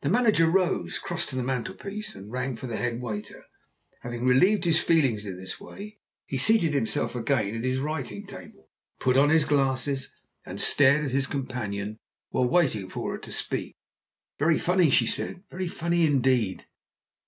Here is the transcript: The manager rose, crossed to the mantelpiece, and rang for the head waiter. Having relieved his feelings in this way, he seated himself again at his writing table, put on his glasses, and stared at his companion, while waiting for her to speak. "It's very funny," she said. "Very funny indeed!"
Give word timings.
The 0.00 0.08
manager 0.08 0.50
rose, 0.50 0.98
crossed 0.98 1.28
to 1.28 1.36
the 1.36 1.42
mantelpiece, 1.44 2.16
and 2.16 2.32
rang 2.32 2.56
for 2.56 2.66
the 2.66 2.78
head 2.78 3.00
waiter. 3.00 3.44
Having 4.00 4.26
relieved 4.26 4.64
his 4.64 4.80
feelings 4.80 5.24
in 5.24 5.36
this 5.36 5.60
way, 5.60 6.00
he 6.26 6.36
seated 6.36 6.74
himself 6.74 7.14
again 7.14 7.54
at 7.54 7.62
his 7.62 7.78
writing 7.78 8.26
table, 8.26 8.72
put 8.98 9.16
on 9.16 9.28
his 9.30 9.44
glasses, 9.44 10.12
and 10.44 10.60
stared 10.60 11.04
at 11.04 11.12
his 11.12 11.28
companion, 11.28 11.98
while 12.30 12.48
waiting 12.48 12.88
for 12.88 13.12
her 13.12 13.18
to 13.18 13.30
speak. 13.30 13.76
"It's 14.32 14.40
very 14.40 14.58
funny," 14.58 14.90
she 14.90 15.06
said. 15.06 15.44
"Very 15.48 15.68
funny 15.68 16.06
indeed!" 16.06 16.66